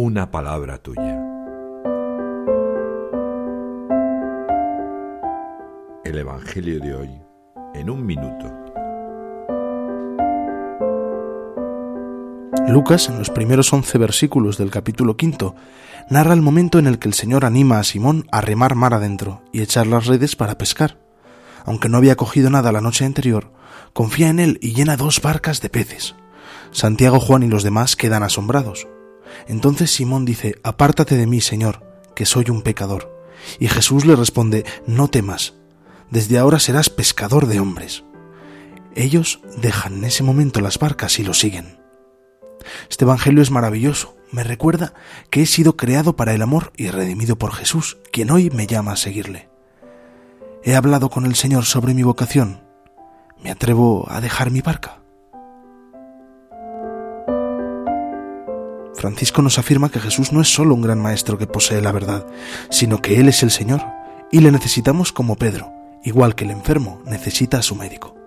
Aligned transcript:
una 0.00 0.30
palabra 0.30 0.78
tuya. 0.78 1.22
El 6.04 6.16
Evangelio 6.16 6.80
de 6.80 6.94
hoy 6.94 7.10
en 7.74 7.90
un 7.90 8.06
minuto. 8.06 8.50
Lucas, 12.66 13.10
en 13.10 13.18
los 13.18 13.28
primeros 13.28 13.70
once 13.74 13.98
versículos 13.98 14.56
del 14.56 14.70
capítulo 14.70 15.18
quinto, 15.18 15.54
narra 16.08 16.32
el 16.32 16.40
momento 16.40 16.78
en 16.78 16.86
el 16.86 16.98
que 16.98 17.08
el 17.08 17.14
Señor 17.14 17.44
anima 17.44 17.78
a 17.78 17.84
Simón 17.84 18.26
a 18.32 18.40
remar 18.40 18.76
mar 18.76 18.94
adentro 18.94 19.42
y 19.52 19.60
echar 19.60 19.86
las 19.86 20.06
redes 20.06 20.34
para 20.34 20.56
pescar. 20.56 20.96
Aunque 21.66 21.90
no 21.90 21.98
había 21.98 22.16
cogido 22.16 22.48
nada 22.48 22.72
la 22.72 22.80
noche 22.80 23.04
anterior, 23.04 23.52
confía 23.92 24.30
en 24.30 24.40
él 24.40 24.58
y 24.62 24.72
llena 24.72 24.96
dos 24.96 25.20
barcas 25.20 25.60
de 25.60 25.68
peces. 25.68 26.14
Santiago, 26.70 27.20
Juan 27.20 27.42
y 27.42 27.48
los 27.48 27.64
demás 27.64 27.96
quedan 27.96 28.22
asombrados. 28.22 28.88
Entonces 29.48 29.90
Simón 29.90 30.24
dice, 30.24 30.56
Apártate 30.62 31.16
de 31.16 31.26
mí, 31.26 31.40
Señor, 31.40 31.82
que 32.14 32.26
soy 32.26 32.50
un 32.50 32.62
pecador. 32.62 33.24
Y 33.58 33.68
Jesús 33.68 34.04
le 34.04 34.16
responde, 34.16 34.64
No 34.86 35.08
temas, 35.08 35.54
desde 36.10 36.38
ahora 36.38 36.58
serás 36.58 36.90
pescador 36.90 37.46
de 37.46 37.60
hombres. 37.60 38.04
Ellos 38.94 39.40
dejan 39.60 39.98
en 39.98 40.04
ese 40.04 40.22
momento 40.22 40.60
las 40.60 40.78
barcas 40.78 41.18
y 41.18 41.24
lo 41.24 41.34
siguen. 41.34 41.78
Este 42.88 43.04
Evangelio 43.04 43.42
es 43.42 43.50
maravilloso, 43.50 44.16
me 44.32 44.44
recuerda 44.44 44.94
que 45.30 45.42
he 45.42 45.46
sido 45.46 45.76
creado 45.76 46.16
para 46.16 46.34
el 46.34 46.42
amor 46.42 46.72
y 46.76 46.88
redimido 46.88 47.36
por 47.36 47.52
Jesús, 47.52 47.98
quien 48.12 48.30
hoy 48.30 48.50
me 48.50 48.66
llama 48.66 48.92
a 48.92 48.96
seguirle. 48.96 49.48
He 50.62 50.76
hablado 50.76 51.08
con 51.10 51.24
el 51.24 51.34
Señor 51.34 51.64
sobre 51.64 51.94
mi 51.94 52.02
vocación. 52.02 52.62
¿Me 53.42 53.50
atrevo 53.50 54.06
a 54.10 54.20
dejar 54.20 54.50
mi 54.50 54.60
barca? 54.60 54.99
Francisco 59.00 59.40
nos 59.40 59.58
afirma 59.58 59.88
que 59.88 59.98
Jesús 59.98 60.30
no 60.30 60.42
es 60.42 60.52
solo 60.52 60.74
un 60.74 60.82
gran 60.82 61.00
maestro 61.00 61.38
que 61.38 61.46
posee 61.46 61.80
la 61.80 61.90
verdad, 61.90 62.26
sino 62.68 63.00
que 63.00 63.18
Él 63.18 63.28
es 63.28 63.42
el 63.42 63.50
Señor 63.50 63.80
y 64.30 64.40
le 64.40 64.52
necesitamos 64.52 65.10
como 65.10 65.36
Pedro, 65.36 65.72
igual 66.04 66.34
que 66.34 66.44
el 66.44 66.50
enfermo 66.50 67.00
necesita 67.06 67.56
a 67.56 67.62
su 67.62 67.74
médico. 67.74 68.19